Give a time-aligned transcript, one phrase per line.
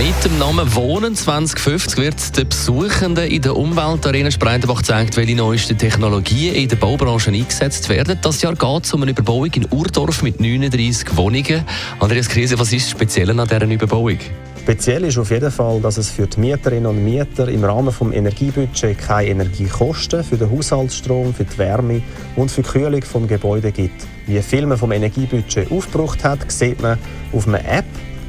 [0.00, 5.76] mit dem Namen Wohnen 2050 wird den Besuchenden in der Umweltarena Spreitenbach gezeigt, welche neuesten
[5.76, 8.18] Technologien in der Baubranche eingesetzt werden.
[8.22, 11.66] Das Jahr geht es um eine Überbauung in Urdorf mit 39 Wohnungen.
[11.98, 14.16] Andreas Krise, was ist das Spezielle an dieser Überbauung?
[14.62, 18.00] Speziell ist auf jeden Fall, dass es für die Mieterinnen und Mieter im Rahmen des
[18.00, 22.00] Energiebudgets keine Energiekosten für den Haushaltsstrom, für die Wärme
[22.36, 24.06] und für die Kühlung des Gebäudes gibt.
[24.26, 26.96] Wie viel man vom Energiebudget aufgebraucht hat, sieht man
[27.34, 27.84] auf einer App,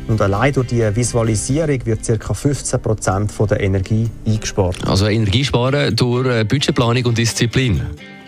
[0.08, 2.34] und allein durch die Visualisierung wird ca.
[2.34, 4.78] 15% der Energie eingespart.
[4.88, 7.82] Also Energiesparen durch äh, Budgetplanung und Disziplin?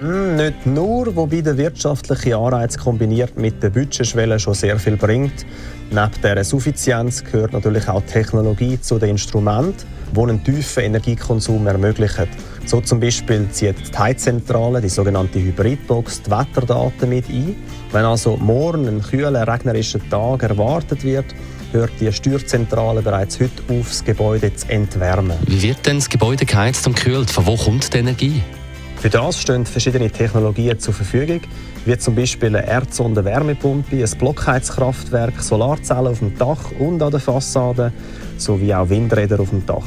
[0.03, 5.45] Mm, nicht nur, wobei der wirtschaftliche Anreiz kombiniert mit der Budgetschwelle schon sehr viel bringt.
[5.91, 12.27] Neben dieser Suffizienz gehört natürlich auch Technologie zu den Instrumenten, die einen tiefen Energiekonsum ermöglichen.
[12.65, 17.55] So zum Beispiel zieht die Heizzentrale, die sogenannte Hybridbox, die Wetterdaten mit ein.
[17.93, 21.27] Wenn also morgen ein kühler, regnerischer Tag erwartet wird,
[21.71, 25.37] hört die Steuerzentrale bereits heute auf, das Gebäude zu entwärmen.
[25.47, 27.29] Wie wird denn das Gebäude geheizt und gekühlt?
[27.31, 28.41] Von wo kommt die Energie?
[29.03, 31.41] Für das stehen verschiedene Technologien zur Verfügung,
[31.83, 37.91] wie zum Beispiel eine Erdsonde-Wärmepumpe, ein Blockheizkraftwerk, Solarzellen auf dem Dach und an der Fassade
[38.37, 39.83] sowie auch Windräder auf dem Dach.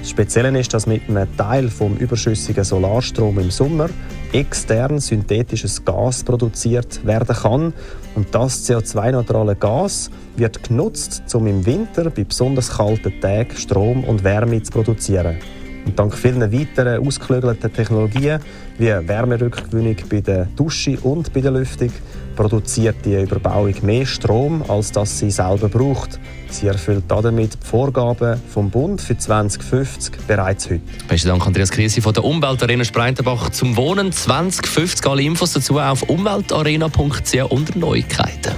[0.00, 3.88] Das Spezielle ist, dass mit einem Teil vom überschüssigen Solarstrom im Sommer
[4.34, 7.72] extern synthetisches Gas produziert werden kann.
[8.16, 14.24] Und das CO2-neutrale Gas wird genutzt, um im Winter bei besonders kalten Tagen Strom und
[14.24, 15.38] Wärme zu produzieren.
[15.84, 18.40] Und dank vielen weiteren ausgeklügelten Technologien
[18.78, 21.90] wie Wärmerückgewinnung bei der Dusche und bei der Lüftung
[22.36, 26.20] produziert die Überbauung mehr Strom, als das sie selber braucht.
[26.50, 30.80] Sie erfüllt damit die Vorgaben vom Bund für 2050 bereits heute.
[31.08, 35.06] Besten Dank, Andreas Krise von der Umweltarena Spreitenbach zum Wohnen 2050.
[35.06, 38.52] Alle Infos dazu auf umweltarena.ch unter Neuigkeiten.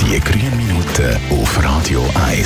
[0.00, 2.45] Die grünen Minuten auf Radio 1.